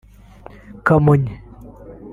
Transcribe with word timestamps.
Kamonyi 0.85 1.35